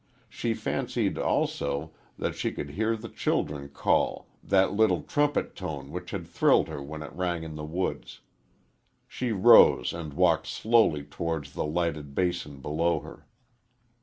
[0.29, 6.09] She fancied, also, that she could hear the children call that little trumpet tone which
[6.09, 8.21] had thrilled her when it rang in the woods.
[9.07, 13.27] She rose and walked slowly towards the lighted basin below her.